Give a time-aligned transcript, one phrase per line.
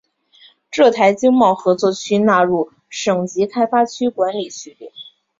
[0.71, 4.91] 浙台经贸合作区纳入省级开发区管理序列。